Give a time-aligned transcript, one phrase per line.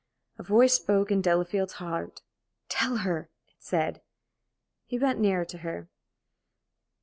[0.39, 2.23] A voice spoke in Delafield's heart.
[2.69, 4.01] "Tell her!" it said.
[4.87, 5.89] He bent nearer to her.